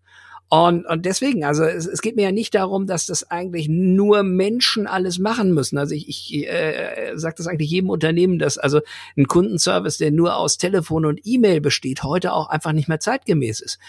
[0.49, 4.23] Und, und deswegen, also es, es geht mir ja nicht darum, dass das eigentlich nur
[4.23, 5.77] Menschen alles machen müssen.
[5.77, 8.81] Also ich, ich äh, sage das eigentlich jedem Unternehmen, dass also
[9.17, 13.61] ein Kundenservice, der nur aus Telefon und E-Mail besteht, heute auch einfach nicht mehr zeitgemäß
[13.61, 13.81] ist.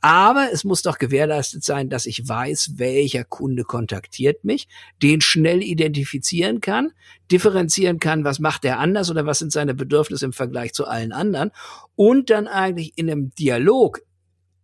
[0.00, 4.68] Aber es muss doch gewährleistet sein, dass ich weiß, welcher Kunde kontaktiert mich,
[5.02, 6.92] den schnell identifizieren kann,
[7.30, 11.12] differenzieren kann, was macht er anders oder was sind seine Bedürfnisse im Vergleich zu allen
[11.12, 11.50] anderen
[11.94, 14.00] und dann eigentlich in einem Dialog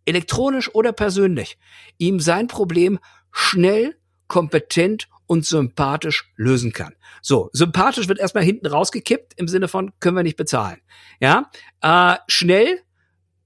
[0.05, 1.57] elektronisch oder persönlich,
[1.97, 2.99] ihm sein Problem
[3.31, 3.95] schnell,
[4.27, 6.93] kompetent und sympathisch lösen kann.
[7.21, 10.79] So, sympathisch wird erstmal hinten rausgekippt im Sinne von können wir nicht bezahlen.
[11.19, 11.49] Ja,
[11.81, 12.79] äh, schnell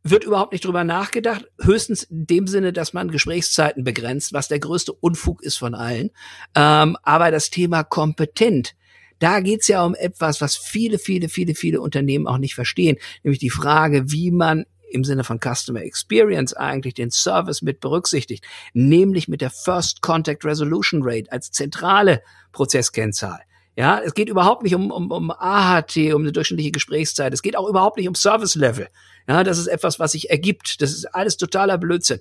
[0.04, 4.60] wird überhaupt nicht drüber nachgedacht, höchstens in dem Sinne, dass man Gesprächszeiten begrenzt, was der
[4.60, 6.12] größte Unfug ist von allen.
[6.56, 8.76] Ähm, aber das Thema kompetent,
[9.20, 13.39] da geht's ja um etwas, was viele, viele, viele, viele Unternehmen auch nicht verstehen, nämlich
[13.39, 19.28] die Frage, wie man im Sinne von Customer Experience eigentlich den Service mit berücksichtigt, nämlich
[19.28, 22.21] mit der First Contact Resolution Rate als zentrale
[22.52, 23.39] Prozesskennzahl.
[23.78, 27.32] Ja, es geht überhaupt nicht um, um, um AHT, um eine durchschnittliche Gesprächszeit.
[27.32, 28.88] Es geht auch überhaupt nicht um Service Level.
[29.28, 30.82] Ja, das ist etwas, was sich ergibt.
[30.82, 32.19] Das ist alles totaler Blödsinn.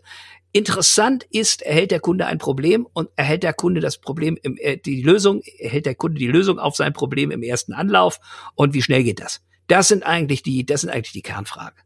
[0.53, 4.77] Interessant ist, erhält der Kunde ein Problem und erhält der Kunde das Problem im, äh,
[4.77, 8.21] die Lösung, erhält der Kunde die Lösung auf sein Problem im ersten Anlauf
[8.55, 9.41] und wie schnell geht das?
[9.67, 11.79] Das sind eigentlich die, das sind eigentlich die Kernfragen.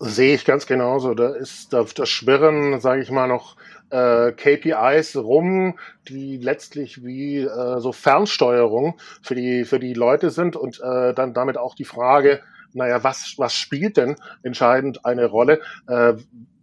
[0.00, 1.14] Sehe ich ganz genauso.
[1.14, 3.56] Da ist da, das Schwirren, sage ich mal, noch
[3.90, 10.56] äh, KPIs rum, die letztlich wie äh, so Fernsteuerung für die für die Leute sind
[10.56, 12.42] und äh, dann damit auch die Frage,
[12.72, 15.60] naja, was was spielt denn entscheidend eine Rolle?
[15.88, 16.14] Äh,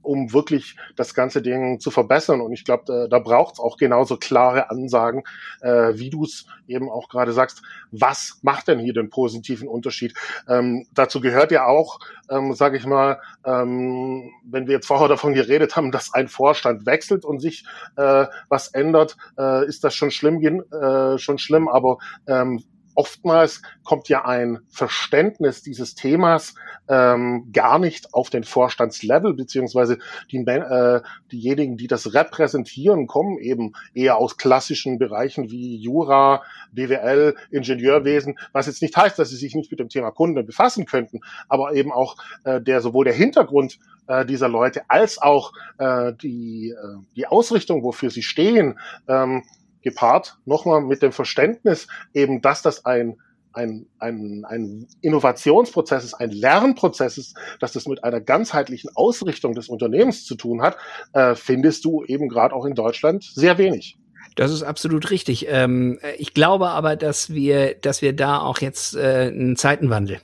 [0.05, 2.41] um wirklich das ganze Ding zu verbessern.
[2.41, 5.23] Und ich glaube, da, da braucht es auch genauso klare Ansagen,
[5.61, 7.61] äh, wie du es eben auch gerade sagst.
[7.91, 10.13] Was macht denn hier den positiven Unterschied?
[10.47, 15.33] Ähm, dazu gehört ja auch, ähm, sage ich mal, ähm, wenn wir jetzt vorher davon
[15.33, 17.65] geredet haben, dass ein Vorstand wechselt und sich
[17.97, 20.35] äh, was ändert, äh, ist das schon schlimm,
[20.71, 21.67] äh, schon schlimm.
[21.67, 22.63] Aber ähm,
[22.95, 26.55] oftmals kommt ja ein Verständnis dieses Themas
[26.87, 29.97] ähm, gar nicht auf den Vorstandslevel, beziehungsweise
[30.31, 37.35] die, äh, diejenigen, die das repräsentieren, kommen eben eher aus klassischen Bereichen wie Jura, BWL,
[37.51, 41.21] Ingenieurwesen, was jetzt nicht heißt, dass sie sich nicht mit dem Thema Kunde befassen könnten,
[41.49, 46.69] aber eben auch äh, der sowohl der Hintergrund äh, dieser Leute als auch äh, die,
[46.69, 49.43] äh, die Ausrichtung, wofür sie stehen, ähm,
[49.85, 53.17] gepaart nochmal mit dem Verständnis eben, dass das ein
[53.55, 59.69] ein, ein, ein Innovationsprozess ist, ein Lernprozess ist, dass das mit einer ganzheitlichen Ausrichtung des
[59.69, 60.75] Unternehmens zu tun hat,
[61.13, 63.97] äh, findest du eben gerade auch in Deutschland sehr wenig.
[64.35, 65.45] Das ist absolut richtig.
[65.49, 70.19] Ähm, ich glaube aber, dass wir, dass wir da auch jetzt äh, einen Zeitenwandel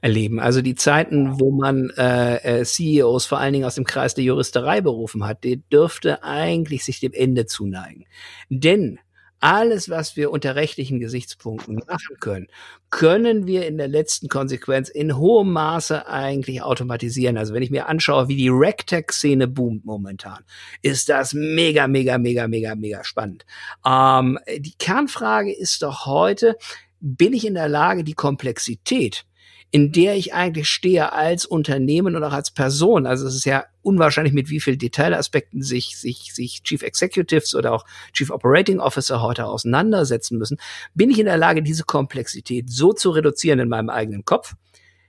[0.00, 0.38] erleben.
[0.38, 4.22] Also die Zeiten, wo man äh, äh CEOs vor allen Dingen aus dem Kreis der
[4.22, 8.04] Juristerei berufen hat, die dürfte eigentlich sich dem Ende zuneigen.
[8.50, 9.00] Denn
[9.40, 12.46] alles, was wir unter rechtlichen Gesichtspunkten machen können,
[12.90, 17.36] können wir in der letzten Konsequenz in hohem Maße eigentlich automatisieren.
[17.36, 20.44] Also wenn ich mir anschaue, wie die Rectech-Szene boomt momentan,
[20.82, 23.44] ist das mega, mega, mega, mega, mega spannend.
[23.84, 26.56] Ähm, die Kernfrage ist doch heute,
[27.00, 29.26] bin ich in der Lage, die Komplexität
[29.70, 33.06] in der ich eigentlich stehe als Unternehmen und auch als Person.
[33.06, 37.72] Also es ist ja unwahrscheinlich, mit wie viel Detailaspekten sich, sich, sich Chief Executives oder
[37.72, 40.58] auch Chief Operating Officer heute auseinandersetzen müssen.
[40.94, 44.54] Bin ich in der Lage, diese Komplexität so zu reduzieren in meinem eigenen Kopf,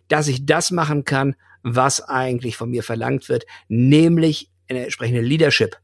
[0.08, 5.78] dass ich das machen kann, was eigentlich von mir verlangt wird, nämlich eine entsprechende Leadership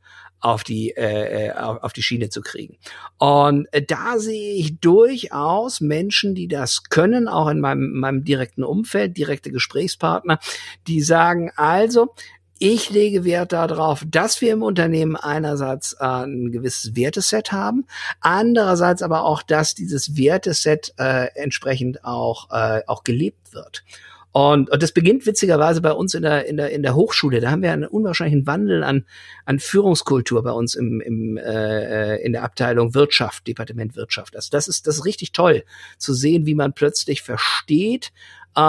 [0.43, 2.77] auf die äh, äh, auf, auf die Schiene zu kriegen.
[3.17, 8.63] Und äh, da sehe ich durchaus Menschen, die das können, auch in meinem, meinem direkten
[8.63, 10.39] Umfeld, direkte Gesprächspartner,
[10.87, 12.13] die sagen, also
[12.59, 17.85] ich lege Wert darauf, dass wir im Unternehmen einerseits äh, ein gewisses Werteset haben,
[18.19, 23.83] andererseits aber auch, dass dieses Werteset äh, entsprechend auch, äh, auch gelebt wird.
[24.33, 27.39] Und, und das beginnt witzigerweise bei uns in der, in der, in der Hochschule.
[27.39, 29.05] Da haben wir einen unwahrscheinlichen Wandel an,
[29.45, 34.35] an Führungskultur bei uns im, im, äh, in der Abteilung Wirtschaft, Departement Wirtschaft.
[34.35, 35.63] Also das ist, das ist richtig toll
[35.99, 38.11] zu sehen, wie man plötzlich versteht,
[38.57, 38.59] äh,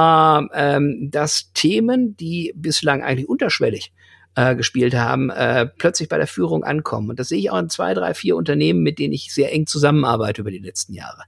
[0.52, 3.94] ähm, dass Themen, die bislang eigentlich unterschwellig
[4.34, 7.08] äh, gespielt haben, äh, plötzlich bei der Führung ankommen.
[7.08, 9.66] Und das sehe ich auch in zwei, drei, vier Unternehmen, mit denen ich sehr eng
[9.66, 11.22] zusammenarbeite über die letzten Jahre.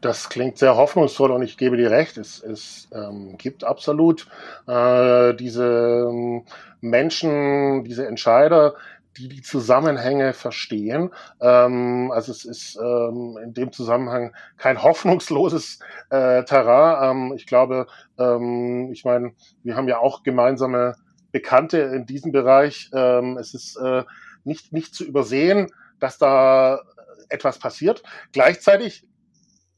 [0.00, 4.28] Das klingt sehr hoffnungsvoll und ich gebe dir recht, es, es ähm, gibt absolut
[4.66, 6.44] äh, diese ähm,
[6.80, 8.74] Menschen, diese Entscheider,
[9.16, 11.10] die die Zusammenhänge verstehen.
[11.40, 15.78] Ähm, also es ist ähm, in dem Zusammenhang kein hoffnungsloses
[16.10, 17.10] äh, Terrain.
[17.10, 17.86] Ähm, ich glaube,
[18.18, 19.32] ähm, ich meine,
[19.62, 20.94] wir haben ja auch gemeinsame
[21.32, 22.90] Bekannte in diesem Bereich.
[22.92, 24.04] Ähm, es ist äh,
[24.44, 26.80] nicht, nicht zu übersehen, dass da
[27.28, 28.02] etwas passiert.
[28.32, 29.04] Gleichzeitig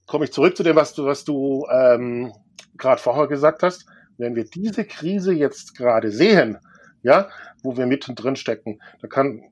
[0.09, 2.33] komme ich zurück zu dem, was du, was du ähm,
[2.77, 3.87] gerade vorher gesagt hast.
[4.17, 6.59] Wenn wir diese Krise jetzt gerade sehen,
[7.03, 7.29] ja,
[7.63, 8.81] wo wir mittendrin stecken.
[9.01, 9.45] Da kann,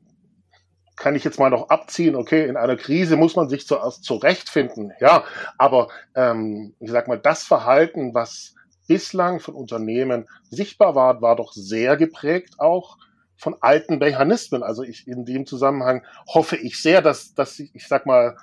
[0.96, 4.92] kann ich jetzt mal noch abziehen, okay, in einer Krise muss man sich zuerst zurechtfinden,
[4.98, 5.24] ja,
[5.58, 8.54] aber ähm, ich sag mal, das Verhalten, was
[8.88, 12.98] bislang von Unternehmen sichtbar war, war doch sehr geprägt auch
[13.36, 14.62] von alten Mechanismen.
[14.62, 18.36] Also ich in dem Zusammenhang hoffe ich sehr, dass, dass ich, ich sag mal,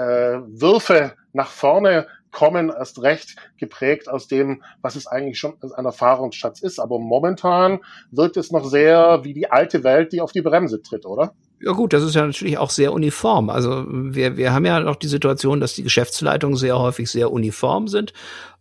[0.00, 2.06] Würfe nach vorne
[2.36, 6.78] kommen, erst recht geprägt aus dem, was es eigentlich schon ein Erfahrungsschatz ist.
[6.78, 7.80] Aber momentan
[8.10, 11.32] wirkt es noch sehr wie die alte Welt, die auf die Bremse tritt, oder?
[11.58, 13.48] Ja gut, das ist ja natürlich auch sehr uniform.
[13.48, 17.88] Also wir, wir haben ja noch die Situation, dass die Geschäftsleitungen sehr häufig sehr uniform
[17.88, 18.12] sind.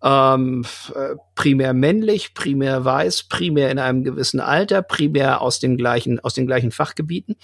[0.02, 6.22] Ähm, äh, primär männlich, primär weiß, primär in einem gewissen Alter, primär aus den gleichen,
[6.22, 7.36] aus den gleichen Fachgebieten.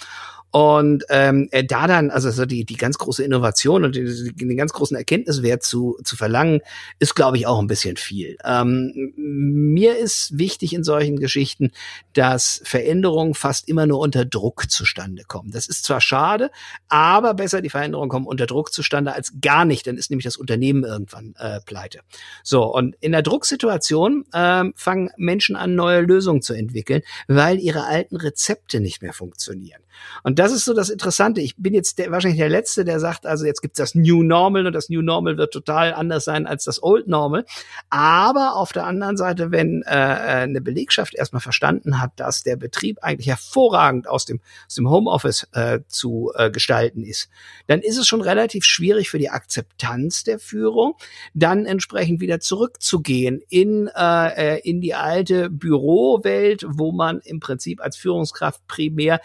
[0.51, 4.57] Und ähm, äh, da dann, also so die, die ganz große Innovation und den, den
[4.57, 6.59] ganz großen Erkenntniswert zu, zu verlangen,
[6.99, 8.37] ist, glaube ich, auch ein bisschen viel.
[8.43, 11.71] Ähm, mir ist wichtig in solchen Geschichten,
[12.13, 15.51] dass Veränderungen fast immer nur unter Druck zustande kommen.
[15.51, 16.51] Das ist zwar schade,
[16.89, 20.35] aber besser die Veränderungen kommen unter Druck zustande als gar nicht, dann ist nämlich das
[20.35, 22.01] Unternehmen irgendwann äh, pleite.
[22.43, 27.85] So, und in der Drucksituation ähm, fangen Menschen an, neue Lösungen zu entwickeln, weil ihre
[27.85, 29.81] alten Rezepte nicht mehr funktionieren.
[30.23, 31.41] Und das ist so das Interessante.
[31.41, 34.67] Ich bin jetzt der, wahrscheinlich der Letzte, der sagt, also jetzt gibt's das New Normal
[34.67, 37.45] und das New Normal wird total anders sein als das Old Normal.
[37.89, 42.55] Aber auf der anderen Seite, wenn äh, äh eine Belegschaft erstmal verstanden hat, dass der
[42.55, 47.29] Betrieb eigentlich hervorragend aus dem, aus dem Homeoffice äh, zu äh, gestalten ist,
[47.67, 50.95] dann ist es schon relativ schwierig für die Akzeptanz der Führung,
[51.33, 57.81] dann entsprechend wieder zurückzugehen in, äh, äh in die alte Bürowelt, wo man im Prinzip
[57.81, 59.21] als Führungskraft primär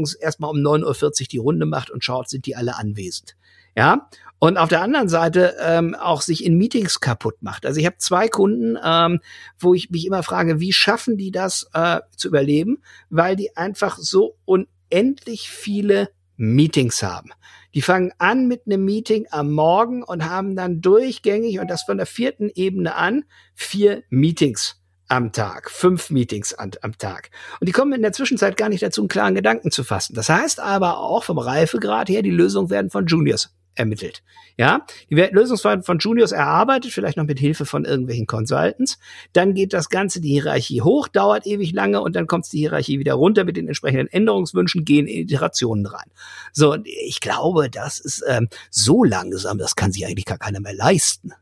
[0.00, 3.36] morgens erstmal um 9.40 Uhr die Runde macht und schaut, sind die alle anwesend.
[3.76, 4.08] Ja,
[4.40, 7.66] und auf der anderen Seite ähm, auch sich in Meetings kaputt macht.
[7.66, 9.20] Also ich habe zwei Kunden, ähm,
[9.58, 12.78] wo ich mich immer frage, wie schaffen die das äh, zu überleben,
[13.10, 17.30] weil die einfach so unendlich viele Meetings haben.
[17.74, 21.98] Die fangen an mit einem Meeting am Morgen und haben dann durchgängig und das von
[21.98, 24.79] der vierten Ebene an vier Meetings
[25.10, 27.30] am Tag, fünf Meetings an, am Tag.
[27.58, 30.14] Und die kommen in der Zwischenzeit gar nicht dazu, einen klaren Gedanken zu fassen.
[30.14, 34.22] Das heißt aber auch vom Reifegrad her, die Lösungen werden von Juniors ermittelt.
[34.56, 38.98] Ja, die Lösungen von Juniors erarbeitet, vielleicht noch mit Hilfe von irgendwelchen Consultants.
[39.32, 42.98] Dann geht das Ganze die Hierarchie hoch, dauert ewig lange und dann kommt die Hierarchie
[42.98, 46.10] wieder runter mit den entsprechenden Änderungswünschen, gehen in Iterationen rein.
[46.52, 50.74] So, ich glaube, das ist ähm, so langsam, das kann sich eigentlich gar keiner mehr
[50.74, 51.32] leisten.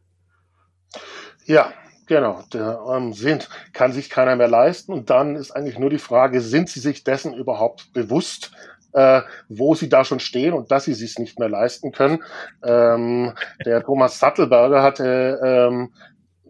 [1.45, 1.73] Ja,
[2.09, 4.95] Genau, der ähm, sind, kann sich keiner mehr leisten.
[4.95, 8.51] Und dann ist eigentlich nur die Frage, sind sie sich dessen überhaupt bewusst,
[8.95, 12.25] äh, wo sie da schon stehen und dass sie sich nicht mehr leisten können.
[12.65, 15.93] Ähm, der Thomas Sattelberger hatte ähm,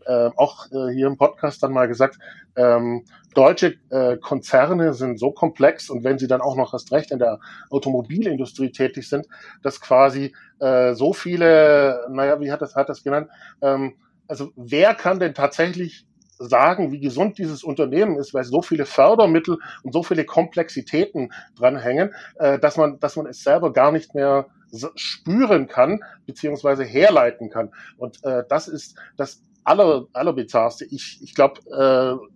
[0.07, 2.21] äh, auch äh, hier im Podcast dann mal gesagt,
[2.55, 7.11] ähm, deutsche äh, Konzerne sind so komplex und wenn sie dann auch noch erst recht
[7.11, 7.41] in der
[7.71, 9.27] Automobilindustrie tätig sind,
[9.63, 13.29] dass quasi äh, so viele, naja, wie hat das, hat das genannt,
[13.61, 13.95] ähm,
[14.29, 16.07] also wer kann denn tatsächlich
[16.39, 22.15] sagen, wie gesund dieses Unternehmen ist, weil so viele Fördermittel und so viele Komplexitäten dranhängen,
[22.37, 24.47] äh, dass man, dass man es selber gar nicht mehr
[24.95, 27.71] spüren kann, beziehungsweise herleiten kann.
[27.97, 30.85] Und äh, das ist das aller, allerbizarrste.
[30.85, 32.29] Ich, ich glaube, äh,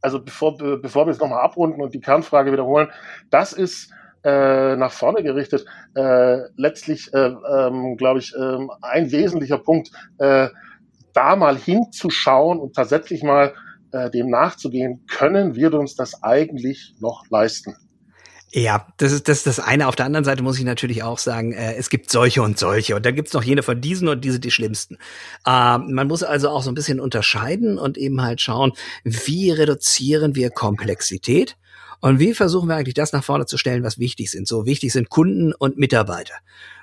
[0.00, 2.88] also bevor, bevor wir es nochmal abrunden und die Kernfrage wiederholen,
[3.30, 3.92] das ist
[4.24, 10.48] äh, nach vorne gerichtet äh, letztlich, äh, ähm, glaube ich, äh, ein wesentlicher Punkt, äh,
[11.18, 13.52] da mal hinzuschauen und tatsächlich mal
[13.90, 17.74] äh, dem nachzugehen, können wir uns das eigentlich noch leisten?
[18.50, 19.88] Ja, das ist, das ist das eine.
[19.88, 22.94] Auf der anderen Seite muss ich natürlich auch sagen, äh, es gibt solche und solche.
[22.94, 24.94] Und dann gibt's noch jene von diesen und diese die schlimmsten.
[25.44, 30.36] Äh, man muss also auch so ein bisschen unterscheiden und eben halt schauen, wie reduzieren
[30.36, 31.56] wir Komplexität
[32.00, 34.46] Und wie versuchen wir eigentlich das nach vorne zu stellen, was wichtig sind?
[34.46, 36.34] So wichtig sind Kunden und Mitarbeiter.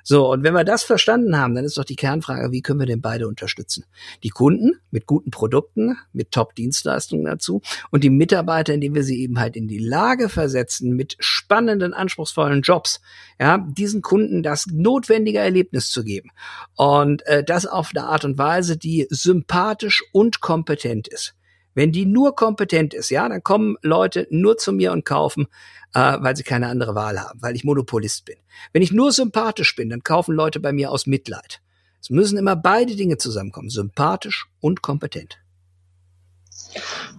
[0.08, 2.86] So, und wenn wir das verstanden haben, dann ist doch die Kernfrage, wie können wir
[2.86, 3.86] denn beide unterstützen?
[4.22, 9.40] Die Kunden mit guten Produkten, mit Top-Dienstleistungen dazu und die Mitarbeiter, indem wir sie eben
[9.40, 13.02] halt in die Lage versetzen, mit spannenden, anspruchsvollen Jobs,
[13.40, 16.30] ja, diesen Kunden das notwendige Erlebnis zu geben.
[16.76, 21.34] Und äh, das auf eine Art und Weise, die sympathisch und kompetent ist.
[21.76, 25.46] Wenn die nur kompetent ist, ja, dann kommen Leute nur zu mir und kaufen,
[25.94, 28.38] äh, weil sie keine andere Wahl haben, weil ich Monopolist bin.
[28.74, 31.62] Wenn ich nur sympathisch bin, dann kaufen Leute bei mir aus Mitleid.
[32.02, 35.40] Es müssen immer beide Dinge zusammenkommen, sympathisch und kompetent.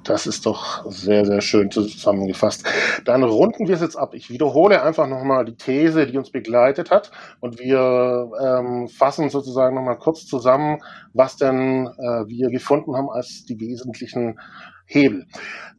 [0.05, 2.65] Das ist doch sehr, sehr schön zusammengefasst.
[3.05, 4.15] Dann runden wir es jetzt ab.
[4.15, 7.11] Ich wiederhole einfach nochmal die These, die uns begleitet hat.
[7.41, 10.79] Und wir ähm, fassen sozusagen nochmal kurz zusammen,
[11.13, 14.39] was denn äh, wir gefunden haben als die wesentlichen
[14.87, 15.27] Hebel.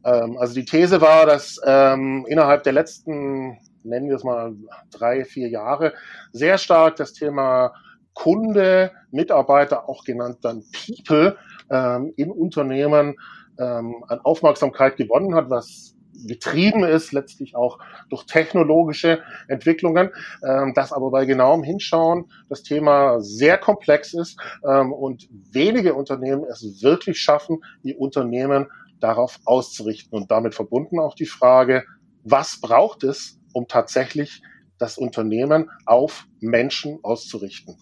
[0.04, 4.54] Ähm, also die These war, dass ähm, innerhalb der letzten, nennen wir es mal,
[4.90, 5.94] drei, vier Jahre
[6.32, 7.72] sehr stark das Thema
[8.14, 11.36] Kunde, Mitarbeiter, auch genannt dann People,
[11.70, 13.14] ähm, in Unternehmen
[13.58, 15.94] ähm, an Aufmerksamkeit gewonnen hat, was
[16.26, 17.78] getrieben ist, letztlich auch
[18.08, 20.10] durch technologische Entwicklungen,
[20.42, 26.44] ähm, dass aber bei genauem Hinschauen das Thema sehr komplex ist ähm, und wenige Unternehmen
[26.44, 28.66] es wirklich schaffen, die Unternehmen
[29.00, 30.18] darauf auszurichten.
[30.18, 31.84] Und damit verbunden auch die Frage,
[32.24, 34.42] was braucht es, um tatsächlich
[34.78, 37.76] das Unternehmen auf Menschen auszurichten?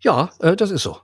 [0.00, 0.98] Ja, äh, das ist so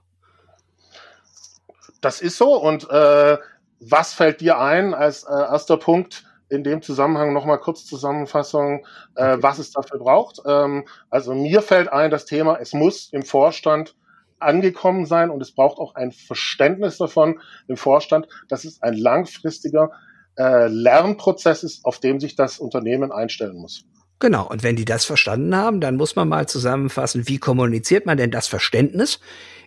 [2.05, 2.55] das ist so.
[2.55, 3.37] Und äh,
[3.79, 8.85] was fällt dir ein als äh, erster Punkt in dem Zusammenhang nochmal kurz Zusammenfassung,
[9.15, 10.39] äh, was es dafür braucht?
[10.45, 13.95] Ähm, also mir fällt ein das Thema, es muss im Vorstand
[14.37, 19.91] angekommen sein und es braucht auch ein Verständnis davon im Vorstand, dass es ein langfristiger
[20.37, 23.85] äh, Lernprozess ist, auf dem sich das Unternehmen einstellen muss.
[24.19, 28.17] Genau, und wenn die das verstanden haben, dann muss man mal zusammenfassen, wie kommuniziert man
[28.17, 29.19] denn das Verständnis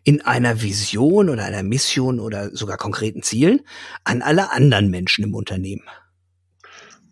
[0.05, 3.61] in einer Vision oder einer Mission oder sogar konkreten Zielen
[4.05, 5.84] an alle anderen Menschen im Unternehmen.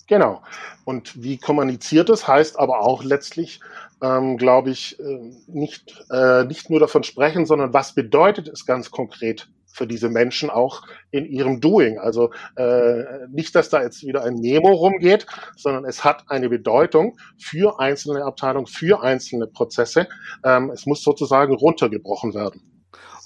[0.07, 0.43] Genau.
[0.84, 3.61] Und wie kommuniziert es, heißt aber auch letztlich,
[4.01, 8.91] ähm, glaube ich, äh, nicht, äh, nicht nur davon sprechen, sondern was bedeutet es ganz
[8.91, 11.99] konkret für diese Menschen auch in ihrem Doing.
[11.99, 17.18] Also äh, nicht, dass da jetzt wieder ein Memo rumgeht, sondern es hat eine Bedeutung
[17.39, 20.09] für einzelne Abteilungen, für einzelne Prozesse.
[20.45, 22.76] Ähm, es muss sozusagen runtergebrochen werden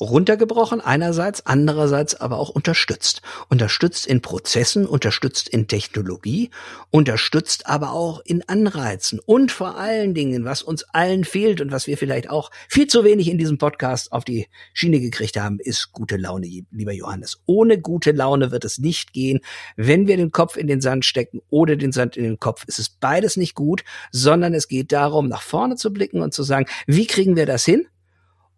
[0.01, 3.23] runtergebrochen einerseits, andererseits aber auch unterstützt.
[3.49, 6.51] Unterstützt in Prozessen, unterstützt in Technologie,
[6.91, 11.87] unterstützt aber auch in Anreizen und vor allen Dingen, was uns allen fehlt und was
[11.87, 15.93] wir vielleicht auch viel zu wenig in diesem Podcast auf die Schiene gekriegt haben, ist
[15.93, 17.43] gute Laune, lieber Johannes.
[17.47, 19.41] Ohne gute Laune wird es nicht gehen.
[19.77, 22.79] Wenn wir den Kopf in den Sand stecken oder den Sand in den Kopf, ist
[22.79, 26.67] es beides nicht gut, sondern es geht darum, nach vorne zu blicken und zu sagen,
[26.87, 27.87] wie kriegen wir das hin?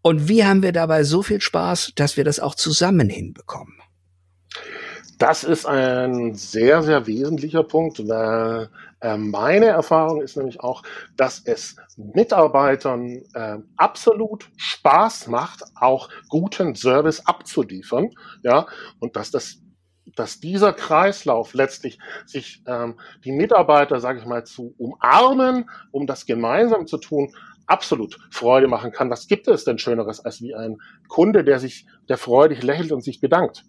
[0.02, 3.74] Und wie haben wir dabei so viel Spaß, dass wir das auch zusammen hinbekommen?
[5.18, 8.68] Das ist ein sehr, sehr wesentlicher Punkt, weil
[9.00, 10.82] äh, meine Erfahrung ist nämlich auch,
[11.16, 18.10] dass es Mitarbeitern äh, absolut Spaß macht, auch guten Service abzuliefern,
[18.42, 18.66] ja,
[18.98, 19.58] und dass das
[20.16, 26.26] dass dieser Kreislauf letztlich sich ähm, die Mitarbeiter, sage ich mal, zu umarmen, um das
[26.26, 27.34] gemeinsam zu tun,
[27.72, 29.10] absolut Freude machen kann.
[29.10, 30.76] Was gibt es denn Schöneres als wie ein
[31.08, 33.64] Kunde, der sich, der freudig lächelt und sich bedankt?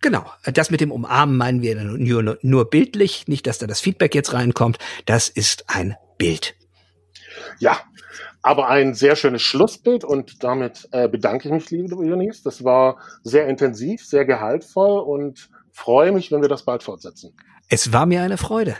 [0.00, 4.14] Genau, das mit dem Umarmen meinen wir nur, nur bildlich, nicht, dass da das Feedback
[4.14, 4.78] jetzt reinkommt.
[5.06, 6.54] Das ist ein Bild.
[7.58, 7.78] Ja,
[8.42, 12.42] aber ein sehr schönes Schlussbild und damit äh, bedanke ich mich, liebe Dionys.
[12.42, 17.36] Das war sehr intensiv, sehr gehaltvoll und freue mich, wenn wir das bald fortsetzen.
[17.68, 18.76] Es war mir eine Freude.